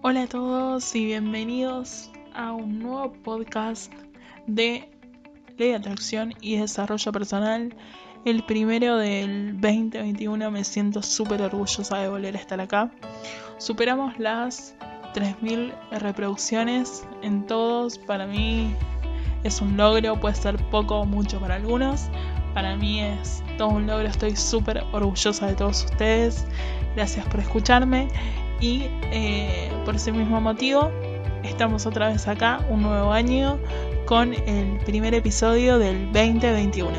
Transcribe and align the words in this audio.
Hola 0.00 0.22
a 0.22 0.26
todos 0.28 0.94
y 0.94 1.06
bienvenidos 1.06 2.08
a 2.32 2.52
un 2.52 2.78
nuevo 2.78 3.12
podcast 3.24 3.92
de 4.46 4.88
Ley 5.56 5.70
de 5.70 5.74
Atracción 5.74 6.34
y 6.40 6.56
Desarrollo 6.56 7.10
Personal. 7.10 7.74
El 8.24 8.44
primero 8.44 8.96
del 8.96 9.60
2021 9.60 10.52
me 10.52 10.62
siento 10.62 11.02
súper 11.02 11.42
orgullosa 11.42 11.98
de 11.98 12.08
volver 12.08 12.36
a 12.36 12.38
estar 12.38 12.60
acá. 12.60 12.92
Superamos 13.58 14.16
las 14.20 14.76
3.000 15.14 15.74
reproducciones 15.98 17.04
en 17.22 17.44
todos. 17.46 17.98
Para 17.98 18.28
mí 18.28 18.72
es 19.42 19.60
un 19.60 19.76
logro, 19.76 20.20
puede 20.20 20.36
ser 20.36 20.64
poco 20.70 21.00
o 21.00 21.06
mucho 21.06 21.40
para 21.40 21.56
algunos. 21.56 22.08
Para 22.54 22.76
mí 22.76 23.00
es 23.00 23.42
todo 23.56 23.70
un 23.70 23.88
logro, 23.88 24.06
estoy 24.06 24.36
súper 24.36 24.84
orgullosa 24.92 25.48
de 25.48 25.56
todos 25.56 25.84
ustedes. 25.86 26.46
Gracias 26.94 27.26
por 27.26 27.40
escucharme 27.40 28.08
y 28.60 28.86
eh, 29.12 29.70
por 29.84 29.96
ese 29.96 30.12
mismo 30.12 30.40
motivo 30.40 30.90
estamos 31.42 31.86
otra 31.86 32.08
vez 32.08 32.26
acá, 32.28 32.60
un 32.68 32.82
nuevo 32.82 33.12
año, 33.12 33.58
con 34.06 34.34
el 34.34 34.78
primer 34.84 35.14
episodio 35.14 35.78
del 35.78 36.06
2021. 36.12 36.92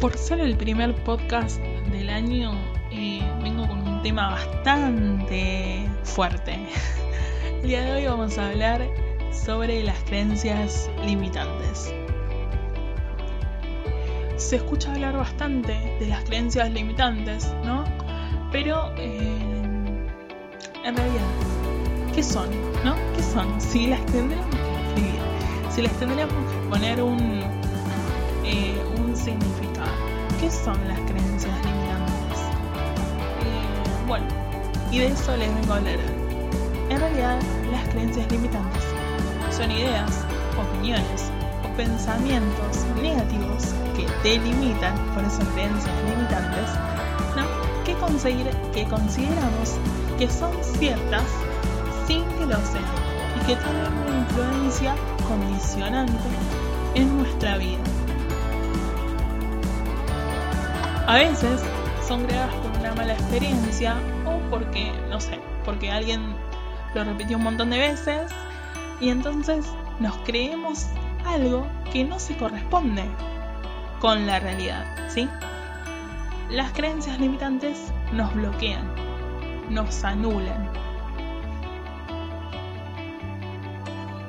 Por 0.00 0.16
ser 0.16 0.40
el 0.40 0.56
primer 0.56 0.94
podcast 1.04 1.60
del 1.92 2.10
año, 2.10 2.52
eh, 2.90 3.22
vengo 3.42 3.66
con 3.68 3.86
un 3.86 4.02
tema 4.02 4.30
bastante 4.30 5.86
fuerte. 6.04 6.58
El 7.62 7.68
día 7.68 7.82
de 7.82 7.92
hoy 7.92 8.06
vamos 8.06 8.36
a 8.38 8.48
hablar 8.48 8.82
sobre 9.30 9.84
las 9.84 9.98
creencias 10.02 10.90
limitantes. 11.04 11.94
Se 14.36 14.56
escucha 14.56 14.92
hablar 14.92 15.16
bastante 15.16 15.74
de 16.00 16.06
las 16.08 16.24
creencias 16.24 16.68
limitantes, 16.72 17.54
¿no? 17.64 17.84
Pero 18.52 18.92
eh, 18.98 20.06
en 20.84 20.94
realidad, 20.94 21.24
¿qué 22.14 22.22
son? 22.22 22.50
¿No? 22.84 22.94
¿Qué 23.16 23.22
son? 23.22 23.58
Si 23.58 23.86
las 23.86 24.04
tendríamos 24.06 24.54
que 24.54 24.88
escribir, 24.88 25.20
si 25.70 25.82
las 25.82 25.92
tendríamos 25.94 26.34
que 26.34 26.68
poner 26.68 27.02
un, 27.02 27.42
eh, 28.44 28.78
un 28.98 29.16
significado, 29.16 29.90
¿qué 30.38 30.50
son 30.50 30.76
las 30.86 30.98
creencias 31.00 31.54
limitantes? 31.64 32.40
Eh, 33.40 34.06
bueno, 34.06 34.26
y 34.90 34.98
de 34.98 35.06
eso 35.06 35.34
les 35.34 35.54
vengo 35.54 35.72
a 35.72 35.76
hablar. 35.78 35.98
En 36.90 37.00
realidad, 37.00 37.40
las 37.70 37.88
creencias 37.88 38.30
limitantes 38.30 38.84
son 39.50 39.70
ideas, 39.70 40.26
opiniones 40.60 41.30
o 41.64 41.74
pensamientos 41.74 42.84
negativos 43.00 43.72
que 43.96 44.06
te 44.22 44.38
limitan, 44.38 44.94
por 45.14 45.24
eso 45.24 45.40
creencias 45.54 45.94
limitantes, 46.04 46.68
¿no? 47.34 47.61
Conseguir, 48.02 48.50
que 48.74 48.84
consideramos 48.84 49.76
que 50.18 50.28
son 50.28 50.52
ciertas 50.62 51.22
sin 52.06 52.24
que 52.24 52.46
lo 52.46 52.56
sean 52.56 52.84
y 53.36 53.46
que 53.46 53.56
tienen 53.56 53.92
una 53.92 54.18
influencia 54.18 54.94
condicionante 55.28 56.12
en 56.94 57.16
nuestra 57.16 57.58
vida. 57.58 57.82
A 61.06 61.14
veces 61.14 61.60
son 62.06 62.24
creadas 62.24 62.54
por 62.56 62.80
una 62.80 62.92
mala 62.94 63.14
experiencia 63.14 63.94
o 64.26 64.38
porque, 64.50 64.92
no 65.08 65.20
sé, 65.20 65.38
porque 65.64 65.90
alguien 65.90 66.34
lo 66.94 67.04
repitió 67.04 67.36
un 67.36 67.44
montón 67.44 67.70
de 67.70 67.78
veces 67.78 68.32
y 69.00 69.10
entonces 69.10 69.64
nos 70.00 70.16
creemos 70.24 70.86
algo 71.24 71.66
que 71.92 72.04
no 72.04 72.18
se 72.18 72.36
corresponde 72.36 73.04
con 74.00 74.26
la 74.26 74.40
realidad, 74.40 74.84
¿sí? 75.08 75.28
Las 76.52 76.70
creencias 76.72 77.18
limitantes 77.18 77.90
nos 78.12 78.34
bloquean, 78.34 78.86
nos 79.70 80.04
anulan. 80.04 80.70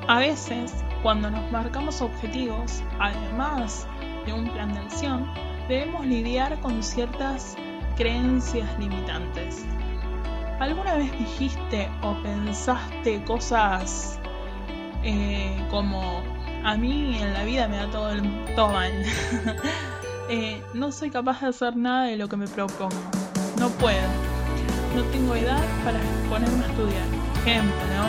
A 0.08 0.20
veces, 0.20 0.72
cuando 1.02 1.30
nos 1.30 1.52
marcamos 1.52 2.00
objetivos, 2.00 2.82
además 2.98 3.86
de 4.24 4.32
un 4.32 4.48
plan 4.48 4.72
de 4.72 4.80
acción, 4.80 5.30
debemos 5.68 6.06
lidiar 6.06 6.58
con 6.60 6.82
ciertas 6.82 7.56
creencias 7.94 8.70
limitantes. 8.78 9.66
¿Alguna 10.60 10.94
vez 10.94 11.12
dijiste 11.18 11.90
o 12.00 12.14
pensaste 12.22 13.22
cosas 13.24 14.18
eh, 15.02 15.54
como 15.70 16.22
a 16.64 16.74
mí 16.78 17.18
en 17.20 17.34
la 17.34 17.44
vida 17.44 17.68
me 17.68 17.76
da 17.76 17.90
todo, 17.90 18.12
el, 18.12 18.22
todo 18.54 18.72
mal? 18.72 18.92
Eh, 20.28 20.62
no 20.72 20.90
soy 20.90 21.10
capaz 21.10 21.42
de 21.42 21.48
hacer 21.48 21.76
nada 21.76 22.04
de 22.04 22.16
lo 22.16 22.28
que 22.28 22.36
me 22.36 22.48
propongo. 22.48 22.96
No 23.58 23.68
puedo. 23.68 24.08
No 24.96 25.02
tengo 25.12 25.34
edad 25.34 25.62
para 25.84 26.00
ponerme 26.30 26.64
a 26.64 26.68
estudiar. 26.68 27.06
Ejemplo, 27.42 27.74
¿no? 27.94 28.06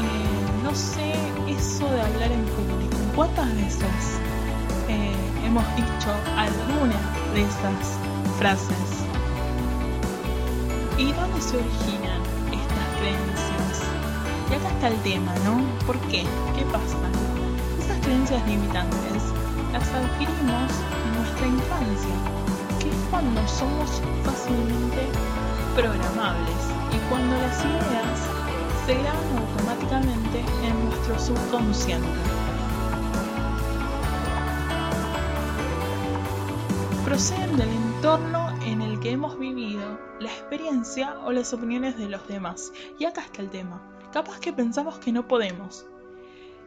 Eh, 0.00 0.62
no 0.64 0.74
sé 0.74 1.12
eso 1.46 1.90
de 1.90 2.00
hablar 2.00 2.32
en 2.32 2.42
público. 2.46 2.96
¿Cuántas 3.14 3.54
veces 3.54 4.18
eh, 4.88 5.12
hemos 5.44 5.64
dicho 5.76 6.10
alguna 6.36 6.96
de 7.34 7.42
esas 7.42 7.98
frases? 8.38 9.04
¿Y 10.96 11.12
dónde 11.12 11.40
se 11.42 11.58
originan 11.58 12.22
estas 12.50 12.86
creencias? 12.98 13.82
Y 14.50 14.54
acá 14.54 14.70
está 14.70 14.88
el 14.88 15.02
tema, 15.02 15.34
¿no? 15.44 15.62
¿Por 15.86 15.98
qué? 16.08 16.24
¿Qué 16.56 16.64
pasa? 16.72 16.96
Esas 17.78 17.98
creencias 18.02 18.46
limitantes 18.48 19.22
adquirimos 19.82 20.72
nuestra 21.16 21.46
infancia, 21.46 22.14
que 22.80 22.88
es 22.88 22.96
cuando 23.10 23.46
somos 23.46 24.00
fácilmente 24.24 25.06
programables 25.74 26.56
y 26.92 27.08
cuando 27.10 27.36
las 27.36 27.62
ideas 27.62 28.20
se 28.86 28.94
graban 28.94 29.36
automáticamente 29.36 30.44
en 30.64 30.84
nuestro 30.86 31.18
subconsciente. 31.18 32.08
Proceden 37.04 37.56
del 37.56 37.68
entorno 37.68 38.48
en 38.62 38.80
el 38.80 38.98
que 39.00 39.10
hemos 39.10 39.38
vivido, 39.38 39.98
la 40.20 40.30
experiencia 40.30 41.18
o 41.24 41.32
las 41.32 41.52
opiniones 41.52 41.98
de 41.98 42.08
los 42.08 42.26
demás. 42.26 42.72
Y 42.98 43.04
acá 43.04 43.22
está 43.22 43.42
el 43.42 43.50
tema. 43.50 43.80
Capaz 44.12 44.40
que 44.40 44.52
pensamos 44.52 44.98
que 44.98 45.12
no 45.12 45.28
podemos. 45.28 45.86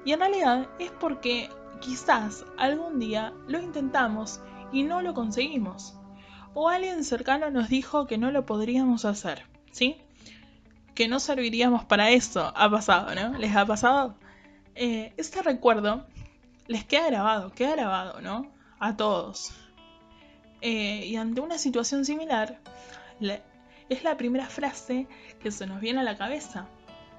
Y 0.06 0.14
en 0.14 0.19
realidad 0.19 0.69
es 0.80 0.92
porque 0.92 1.50
quizás 1.80 2.46
algún 2.58 3.00
día 3.00 3.34
lo 3.48 3.60
intentamos 3.60 4.42
y 4.72 4.84
no 4.84 5.02
lo 5.02 5.14
conseguimos. 5.14 5.96
O 6.54 6.70
alguien 6.70 7.04
cercano 7.04 7.50
nos 7.50 7.70
dijo 7.70 8.08
que 8.08 8.18
no 8.18 8.32
lo 8.32 8.46
podríamos 8.46 9.06
hacer, 9.06 9.46
¿sí? 9.72 9.98
Que 10.96 11.08
no 11.08 11.20
serviríamos 11.20 11.86
para 11.86 12.10
eso. 12.10 12.52
Ha 12.56 12.70
pasado, 12.70 13.14
¿no? 13.16 13.38
¿Les 13.38 13.56
ha 13.56 13.66
pasado? 13.66 14.16
Eh, 14.76 15.14
este 15.18 15.42
recuerdo 15.42 16.06
les 16.68 16.84
queda 16.86 17.08
grabado, 17.08 17.52
queda 17.52 17.76
grabado, 17.76 18.22
¿no? 18.22 18.52
A 18.80 18.96
todos. 18.96 19.52
Eh, 20.62 21.06
y 21.06 21.16
ante 21.16 21.42
una 21.42 21.58
situación 21.58 22.06
similar, 22.06 22.60
es 23.90 24.04
la 24.04 24.18
primera 24.18 24.46
frase 24.48 25.08
que 25.42 25.52
se 25.52 25.66
nos 25.66 25.82
viene 25.82 26.02
a 26.02 26.04
la 26.04 26.18
cabeza, 26.18 26.68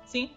¿sí? 0.06 0.32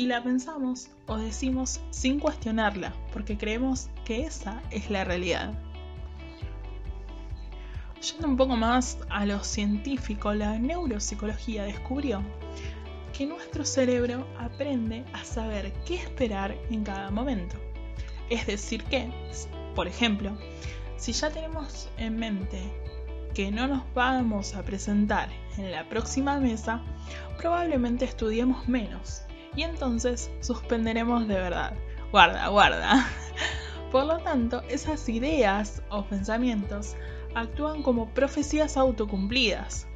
Y 0.00 0.06
la 0.06 0.22
pensamos 0.22 0.88
o 1.06 1.18
decimos 1.18 1.78
sin 1.90 2.20
cuestionarla, 2.20 2.94
porque 3.12 3.36
creemos 3.36 3.90
que 4.06 4.24
esa 4.24 4.62
es 4.70 4.88
la 4.88 5.04
realidad. 5.04 5.52
Yendo 8.00 8.28
un 8.28 8.38
poco 8.38 8.56
más 8.56 8.96
a 9.10 9.26
lo 9.26 9.44
científico, 9.44 10.32
la 10.32 10.58
neuropsicología 10.58 11.64
descubrió 11.64 12.22
que 13.12 13.26
nuestro 13.26 13.66
cerebro 13.66 14.26
aprende 14.38 15.04
a 15.12 15.22
saber 15.22 15.70
qué 15.84 15.96
esperar 15.96 16.56
en 16.70 16.82
cada 16.82 17.10
momento. 17.10 17.56
Es 18.30 18.46
decir 18.46 18.82
que, 18.84 19.12
por 19.74 19.86
ejemplo, 19.86 20.34
si 20.96 21.12
ya 21.12 21.28
tenemos 21.28 21.90
en 21.98 22.16
mente 22.16 22.62
que 23.34 23.50
no 23.50 23.68
nos 23.68 23.82
vamos 23.92 24.54
a 24.54 24.62
presentar 24.62 25.28
en 25.58 25.70
la 25.70 25.86
próxima 25.90 26.40
mesa, 26.40 26.80
probablemente 27.36 28.06
estudiemos 28.06 28.66
menos 28.66 29.24
y 29.56 29.62
entonces 29.62 30.30
suspenderemos 30.40 31.26
de 31.28 31.34
verdad. 31.34 31.74
Guarda, 32.12 32.48
guarda. 32.48 33.06
Por 33.90 34.06
lo 34.06 34.18
tanto, 34.18 34.62
esas 34.68 35.08
ideas 35.08 35.82
o 35.90 36.04
pensamientos 36.04 36.96
actúan 37.34 37.82
como 37.82 38.08
profecías 38.10 38.76
autocumplidas, 38.76 39.86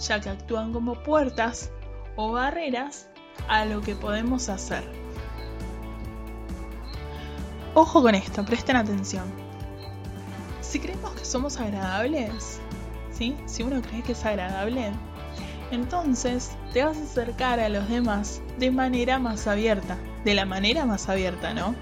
ya 0.00 0.20
que 0.20 0.30
actúan 0.30 0.72
como 0.72 1.02
puertas 1.02 1.70
o 2.16 2.32
barreras 2.32 3.08
a 3.48 3.64
lo 3.64 3.80
que 3.80 3.94
podemos 3.94 4.48
hacer. 4.48 4.84
Ojo 7.74 8.02
con 8.02 8.14
esto, 8.14 8.44
presten 8.44 8.76
atención. 8.76 9.24
Si 10.60 10.80
creemos 10.80 11.12
que 11.12 11.24
somos 11.24 11.58
agradables, 11.58 12.60
¿sí? 13.12 13.36
si 13.46 13.62
uno 13.62 13.82
cree 13.82 14.02
que 14.02 14.12
es 14.12 14.24
agradable, 14.24 14.92
entonces 15.70 16.52
te 16.72 16.84
vas 16.84 16.96
a 16.96 17.02
acercar 17.02 17.60
a 17.60 17.68
los 17.68 17.88
demás 17.88 18.40
de 18.58 18.70
manera 18.70 19.18
más 19.18 19.46
abierta, 19.46 19.96
de 20.24 20.34
la 20.34 20.44
manera 20.44 20.84
más 20.84 21.08
abierta, 21.08 21.54
¿no? 21.54 21.74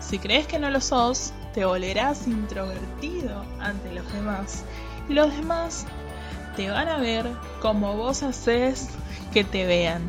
Si 0.00 0.18
crees 0.18 0.46
que 0.46 0.58
no 0.58 0.70
lo 0.70 0.80
sos, 0.80 1.32
te 1.54 1.64
volverás 1.64 2.26
introvertido 2.26 3.44
ante 3.60 3.92
los 3.92 4.12
demás 4.12 4.64
y 5.08 5.14
los 5.14 5.34
demás 5.34 5.86
te 6.56 6.70
van 6.70 6.88
a 6.88 6.98
ver 6.98 7.30
como 7.60 7.96
vos 7.96 8.22
haces 8.22 8.88
que 9.32 9.44
te 9.44 9.66
vean. 9.66 10.02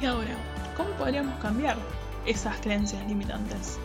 Y 0.00 0.06
ahora, 0.06 0.36
¿cómo 0.76 0.90
podríamos 0.90 1.38
cambiar 1.40 1.76
esas 2.24 2.56
creencias 2.58 3.06
limitantes? 3.08 3.78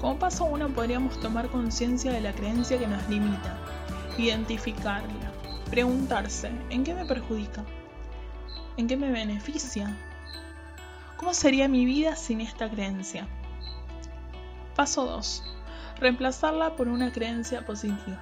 Como 0.00 0.18
paso 0.18 0.44
uno 0.44 0.68
podríamos 0.68 1.20
tomar 1.20 1.48
conciencia 1.48 2.10
de 2.10 2.20
la 2.20 2.32
creencia 2.32 2.78
que 2.78 2.86
nos 2.86 3.06
limita, 3.08 3.56
identificarla, 4.18 5.29
preguntarse, 5.70 6.50
¿en 6.68 6.82
qué 6.82 6.94
me 6.94 7.06
perjudica? 7.06 7.64
¿En 8.76 8.88
qué 8.88 8.96
me 8.96 9.10
beneficia? 9.10 9.96
¿Cómo 11.16 11.32
sería 11.32 11.68
mi 11.68 11.84
vida 11.84 12.16
sin 12.16 12.40
esta 12.40 12.68
creencia? 12.68 13.28
Paso 14.74 15.06
2. 15.06 15.44
Reemplazarla 16.00 16.74
por 16.74 16.88
una 16.88 17.12
creencia 17.12 17.64
positiva. 17.64 18.20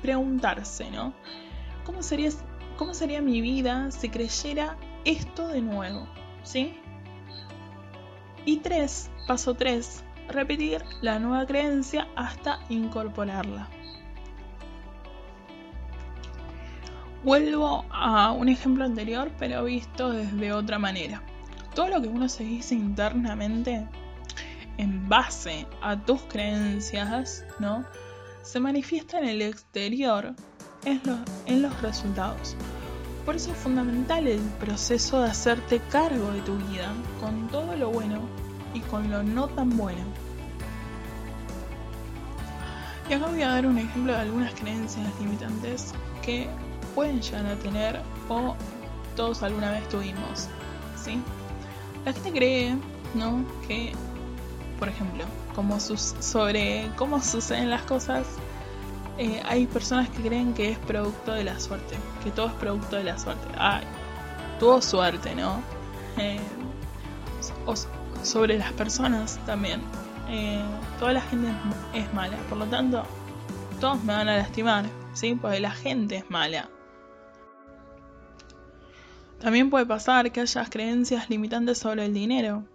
Preguntarse, 0.00 0.90
¿no? 0.90 1.12
¿Cómo 1.84 2.02
sería, 2.02 2.30
cómo 2.76 2.94
sería 2.94 3.20
mi 3.20 3.40
vida 3.40 3.90
si 3.90 4.08
creyera 4.08 4.76
esto 5.04 5.48
de 5.48 5.62
nuevo? 5.62 6.06
¿Sí? 6.44 6.78
Y 8.44 8.58
3. 8.58 9.10
Paso 9.26 9.54
3. 9.54 10.04
Repetir 10.28 10.84
la 11.00 11.18
nueva 11.18 11.46
creencia 11.46 12.06
hasta 12.14 12.60
incorporarla. 12.68 13.68
Vuelvo 17.26 17.84
a 17.90 18.30
un 18.30 18.48
ejemplo 18.48 18.84
anterior, 18.84 19.32
pero 19.36 19.64
visto 19.64 20.10
desde 20.10 20.52
otra 20.52 20.78
manera. 20.78 21.24
Todo 21.74 21.88
lo 21.88 22.00
que 22.00 22.06
uno 22.06 22.28
se 22.28 22.44
dice 22.44 22.76
internamente 22.76 23.84
en 24.78 25.08
base 25.08 25.66
a 25.82 25.96
tus 25.96 26.22
creencias, 26.28 27.44
¿no? 27.58 27.84
Se 28.42 28.60
manifiesta 28.60 29.18
en 29.18 29.24
el 29.24 29.42
exterior, 29.42 30.36
en 30.84 31.00
los, 31.04 31.18
en 31.46 31.62
los 31.62 31.82
resultados. 31.82 32.56
Por 33.24 33.34
eso 33.34 33.50
es 33.50 33.58
fundamental 33.58 34.28
el 34.28 34.42
proceso 34.60 35.22
de 35.22 35.30
hacerte 35.30 35.80
cargo 35.90 36.30
de 36.30 36.42
tu 36.42 36.56
vida, 36.58 36.92
con 37.20 37.48
todo 37.48 37.74
lo 37.74 37.90
bueno 37.90 38.20
y 38.72 38.78
con 38.82 39.10
lo 39.10 39.24
no 39.24 39.48
tan 39.48 39.76
bueno. 39.76 40.04
Y 43.10 43.14
acá 43.14 43.26
voy 43.26 43.42
a 43.42 43.48
dar 43.48 43.66
un 43.66 43.78
ejemplo 43.78 44.12
de 44.12 44.20
algunas 44.20 44.54
creencias 44.54 45.08
limitantes 45.18 45.92
que 46.22 46.48
pueden 46.96 47.22
llegar 47.22 47.46
a 47.46 47.54
tener 47.56 48.00
o 48.28 48.56
todos 49.14 49.44
alguna 49.44 49.70
vez 49.70 49.88
tuvimos, 49.88 50.48
¿sí? 50.96 51.20
La 52.04 52.12
gente 52.12 52.32
cree, 52.32 52.76
¿no? 53.14 53.44
Que 53.68 53.92
por 54.78 54.88
ejemplo, 54.88 55.24
como 55.54 55.80
sobre 55.80 56.90
cómo 56.96 57.22
suceden 57.22 57.70
las 57.70 57.82
cosas, 57.82 58.26
eh, 59.18 59.42
hay 59.46 59.66
personas 59.66 60.08
que 60.10 60.22
creen 60.22 60.52
que 60.52 60.72
es 60.72 60.78
producto 60.78 61.32
de 61.32 61.44
la 61.44 61.58
suerte, 61.58 61.96
que 62.22 62.30
todo 62.30 62.48
es 62.48 62.52
producto 62.54 62.96
de 62.96 63.04
la 63.04 63.18
suerte. 63.18 63.46
Ay, 63.58 63.82
tuvo 64.58 64.82
suerte, 64.82 65.34
¿no? 65.34 65.60
Eh, 66.18 66.38
o 67.64 67.74
sobre 68.22 68.58
las 68.58 68.72
personas 68.72 69.38
también. 69.46 69.80
Eh, 70.28 70.62
toda 70.98 71.12
la 71.12 71.20
gente 71.22 71.48
es, 71.94 72.12
mala, 72.12 72.36
por 72.48 72.58
lo 72.58 72.66
tanto, 72.66 73.02
todos 73.80 74.02
me 74.04 74.12
van 74.12 74.28
a 74.28 74.36
lastimar, 74.36 74.84
¿sí? 75.14 75.34
Porque 75.40 75.60
la 75.60 75.70
gente 75.70 76.16
es 76.16 76.30
mala. 76.30 76.68
También 79.38 79.70
puede 79.70 79.86
pasar 79.86 80.32
que 80.32 80.40
haya 80.40 80.64
creencias 80.64 81.28
limitantes 81.28 81.78
sobre 81.78 82.06
el 82.06 82.14
dinero. 82.14 82.66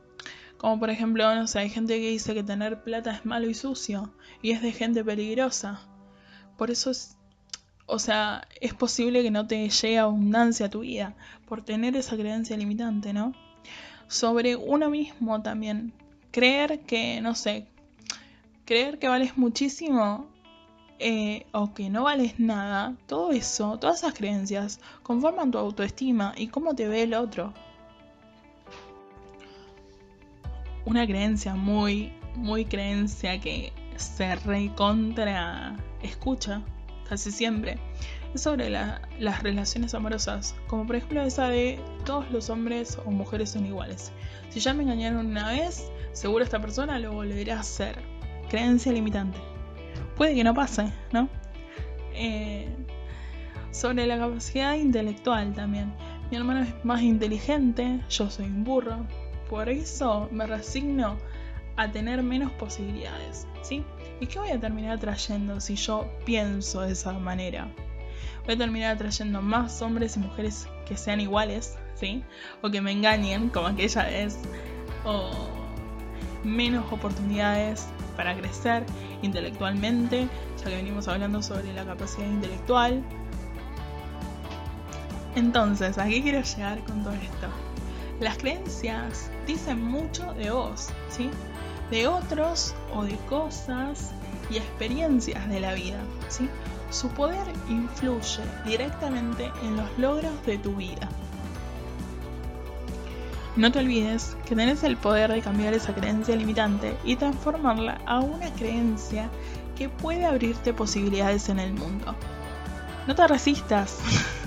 Como 0.57 0.79
por 0.79 0.91
ejemplo, 0.91 1.33
no 1.33 1.47
sé, 1.47 1.59
hay 1.59 1.69
gente 1.69 1.99
que 1.99 2.09
dice 2.09 2.35
que 2.35 2.43
tener 2.43 2.83
plata 2.83 3.11
es 3.11 3.25
malo 3.25 3.49
y 3.49 3.55
sucio 3.55 4.13
y 4.41 4.51
es 4.51 4.61
de 4.61 4.71
gente 4.71 5.03
peligrosa. 5.03 5.81
Por 6.57 6.69
eso 6.69 6.91
es, 6.91 7.17
o 7.87 7.97
sea, 7.97 8.47
es 8.61 8.75
posible 8.75 9.23
que 9.23 9.31
no 9.31 9.47
te 9.47 9.67
llegue 9.67 9.97
abundancia 9.97 10.67
a 10.67 10.69
tu 10.69 10.81
vida 10.81 11.15
por 11.47 11.63
tener 11.63 11.95
esa 11.95 12.15
creencia 12.15 12.55
limitante, 12.57 13.11
¿no? 13.11 13.33
Sobre 14.07 14.55
uno 14.55 14.89
mismo 14.89 15.41
también. 15.41 15.93
Creer 16.31 16.81
que, 16.81 17.21
no 17.21 17.33
sé, 17.33 17.67
creer 18.65 18.99
que 18.99 19.07
vales 19.07 19.37
muchísimo 19.37 20.30
eh, 21.01 21.45
o 21.51 21.73
que 21.73 21.89
no 21.89 22.03
vales 22.03 22.39
nada, 22.39 22.95
todo 23.07 23.31
eso, 23.31 23.77
todas 23.79 23.99
esas 23.99 24.13
creencias 24.13 24.79
conforman 25.03 25.51
tu 25.51 25.57
autoestima 25.57 26.33
y 26.37 26.47
cómo 26.47 26.75
te 26.75 26.87
ve 26.87 27.03
el 27.03 27.13
otro. 27.13 27.53
una 30.85 31.05
creencia 31.05 31.55
muy, 31.55 32.11
muy 32.35 32.65
creencia 32.65 33.39
que 33.39 33.71
se 33.95 34.35
recontra 34.35 35.77
escucha 36.01 36.61
casi 37.07 37.31
siempre 37.31 37.77
es 38.33 38.41
sobre 38.41 38.69
las 38.69 39.43
relaciones 39.43 39.93
amorosas, 39.93 40.55
como 40.67 40.87
por 40.87 40.95
ejemplo 40.95 41.21
esa 41.21 41.49
de 41.49 41.79
todos 42.05 42.31
los 42.31 42.49
hombres 42.49 42.97
o 43.05 43.11
mujeres 43.11 43.51
son 43.51 43.65
iguales. 43.65 44.13
Si 44.49 44.61
ya 44.61 44.73
me 44.73 44.83
engañaron 44.83 45.25
una 45.25 45.49
vez, 45.49 45.91
seguro 46.13 46.43
esta 46.43 46.61
persona 46.61 46.97
lo 46.99 47.11
volverá 47.11 47.57
a 47.57 47.59
hacer. 47.59 48.01
Creencia 48.49 48.93
limitante. 48.93 49.50
Puede 50.15 50.35
que 50.35 50.43
no 50.43 50.53
pase, 50.53 50.91
¿no? 51.11 51.29
Eh, 52.13 52.67
sobre 53.71 54.05
la 54.05 54.17
capacidad 54.17 54.75
intelectual 54.75 55.53
también. 55.53 55.93
Mi 56.29 56.37
hermano 56.37 56.61
es 56.61 56.85
más 56.85 57.01
inteligente, 57.01 58.01
yo 58.09 58.29
soy 58.29 58.45
un 58.45 58.63
burro, 58.63 59.05
por 59.49 59.69
eso 59.69 60.29
me 60.31 60.47
resigno 60.47 61.17
a 61.75 61.91
tener 61.91 62.23
menos 62.23 62.51
posibilidades, 62.53 63.47
¿sí? 63.61 63.83
¿Y 64.19 64.27
qué 64.27 64.39
voy 64.39 64.51
a 64.51 64.59
terminar 64.59 64.97
atrayendo 64.97 65.59
si 65.59 65.75
yo 65.75 66.09
pienso 66.25 66.81
de 66.81 66.93
esa 66.93 67.13
manera? 67.13 67.67
Voy 68.45 68.55
a 68.55 68.57
terminar 68.57 68.95
atrayendo 68.95 69.41
más 69.41 69.81
hombres 69.81 70.15
y 70.15 70.19
mujeres 70.19 70.67
que 70.85 70.95
sean 70.95 71.19
iguales, 71.19 71.77
¿sí? 71.95 72.23
O 72.61 72.69
que 72.69 72.81
me 72.81 72.91
engañen, 72.91 73.49
como 73.49 73.67
aquella 73.67 74.05
vez, 74.05 74.39
o 75.03 75.31
menos 76.43 76.91
oportunidades 76.91 77.87
para 78.15 78.35
crecer 78.35 78.85
intelectualmente, 79.21 80.27
ya 80.57 80.69
que 80.69 80.75
venimos 80.75 81.07
hablando 81.07 81.41
sobre 81.41 81.73
la 81.73 81.85
capacidad 81.85 82.27
intelectual. 82.27 83.03
Entonces, 85.35 85.97
¿a 85.97 86.05
qué 86.05 86.21
quiero 86.21 86.41
llegar 86.41 86.83
con 86.83 87.03
todo 87.03 87.13
esto? 87.13 87.47
Las 88.19 88.37
creencias 88.37 89.31
dicen 89.47 89.83
mucho 89.83 90.33
de 90.33 90.51
vos, 90.51 90.89
¿sí? 91.09 91.29
De 91.89 92.07
otros 92.07 92.75
o 92.93 93.03
de 93.03 93.15
cosas 93.29 94.13
y 94.49 94.57
experiencias 94.57 95.47
de 95.49 95.59
la 95.59 95.73
vida, 95.73 95.99
¿sí? 96.29 96.49
Su 96.89 97.07
poder 97.09 97.47
influye 97.69 98.43
directamente 98.65 99.51
en 99.63 99.77
los 99.77 99.97
logros 99.97 100.45
de 100.45 100.57
tu 100.57 100.75
vida. 100.75 101.09
No 103.57 103.69
te 103.71 103.79
olvides 103.79 104.37
que 104.45 104.55
tenés 104.55 104.83
el 104.83 104.95
poder 104.95 105.31
de 105.31 105.41
cambiar 105.41 105.73
esa 105.73 105.93
creencia 105.93 106.35
limitante 106.35 106.95
y 107.03 107.17
transformarla 107.17 107.99
a 108.05 108.19
una 108.19 108.49
creencia 108.53 109.29
que 109.77 109.89
puede 109.89 110.25
abrirte 110.25 110.73
posibilidades 110.73 111.49
en 111.49 111.59
el 111.59 111.73
mundo. 111.73 112.15
No 113.07 113.15
te 113.15 113.27
resistas. 113.27 113.99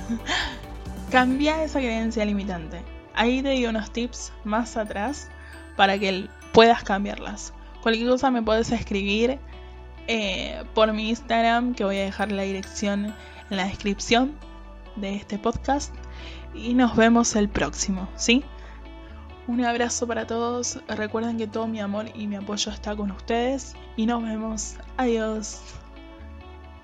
Cambia 1.10 1.62
esa 1.62 1.80
creencia 1.80 2.24
limitante. 2.24 2.82
Ahí 3.14 3.42
te 3.42 3.50
di 3.50 3.66
unos 3.66 3.90
tips 3.90 4.32
más 4.42 4.76
atrás 4.78 5.28
para 5.76 5.98
que 5.98 6.28
puedas 6.52 6.82
cambiarlas. 6.82 7.52
Cualquier 7.82 8.08
cosa 8.08 8.30
me 8.30 8.42
puedes 8.42 8.72
escribir 8.72 9.38
eh, 10.06 10.64
por 10.74 10.92
mi 10.94 11.10
Instagram, 11.10 11.74
que 11.74 11.84
voy 11.84 11.98
a 11.98 12.04
dejar 12.04 12.32
la 12.32 12.42
dirección 12.42 13.14
en 13.50 13.56
la 13.56 13.66
descripción 13.66 14.34
de 14.96 15.16
este 15.16 15.38
podcast. 15.38 15.94
Y 16.54 16.72
nos 16.72 16.96
vemos 16.96 17.36
el 17.36 17.48
próximo, 17.48 18.08
¿sí? 18.16 18.44
Un 19.46 19.64
abrazo 19.64 20.06
para 20.06 20.26
todos. 20.26 20.80
Recuerden 20.88 21.36
que 21.36 21.46
todo 21.46 21.66
mi 21.66 21.80
amor 21.80 22.06
y 22.14 22.26
mi 22.26 22.36
apoyo 22.36 22.72
está 22.72 22.96
con 22.96 23.10
ustedes. 23.10 23.74
Y 23.96 24.06
nos 24.06 24.22
vemos. 24.22 24.76
Adiós. 24.96 25.60